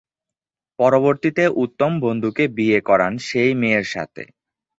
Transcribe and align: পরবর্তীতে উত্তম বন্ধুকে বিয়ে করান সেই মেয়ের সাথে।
পরবর্তীতে 0.79 1.43
উত্তম 1.63 1.91
বন্ধুকে 2.01 2.43
বিয়ে 2.57 2.79
করান 2.81 3.13
সেই 3.27 3.51
মেয়ের 3.61 3.85
সাথে। 3.85 4.23